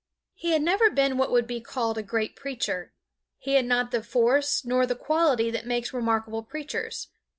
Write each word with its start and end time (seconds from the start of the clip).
He 0.33 0.53
had 0.53 0.63
never 0.63 0.89
been 0.89 1.19
what 1.19 1.29
would 1.29 1.45
be 1.45 1.61
called 1.61 1.95
a 1.95 2.01
great 2.01 2.35
preacher. 2.35 2.91
He 3.37 3.53
had 3.53 3.65
not 3.65 3.91
the 3.91 4.01
force 4.01 4.65
nor 4.65 4.87
the 4.87 4.95
quality 4.95 5.51
that 5.51 5.67
makes 5.67 5.93
remarkable 5.93 6.41
preachers. 6.41 7.09